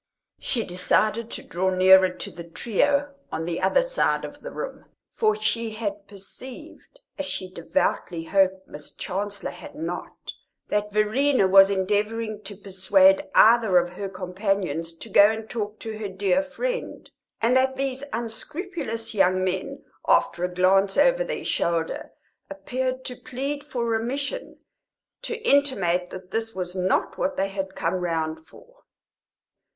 [0.39, 4.85] She decided to draw nearer to the trio on the other side of the room,
[5.11, 10.31] for she had perceived (as she devoutly hoped Miss Chancellor had not)
[10.69, 15.95] that Verena was endeavouring to persuade either of her companions to go and talk to
[15.99, 22.11] her dear friend, and that these unscrupulous young men, after a glance over their shoulder,
[22.49, 24.57] appeared to plead for remission,
[25.21, 28.81] to intimate that this was not what they had come round for.